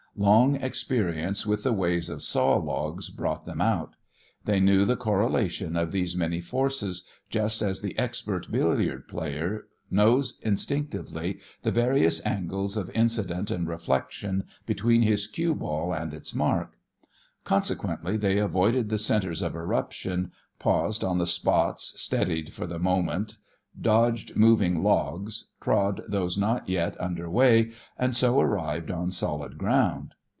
[0.17, 3.95] Long experience with the ways of saw logs brought them out.
[4.43, 10.37] They knew the correlation of these many forces just as the expert billiard player knows
[10.43, 16.73] instinctively the various angles of incident and reflection between his cue ball and its mark.
[17.45, 23.37] Consequently they avoided the centres of eruption, paused on the spots steadied for the moment,
[23.79, 30.13] dodged moving logs, trod those not yet under way, and so arrived on solid ground.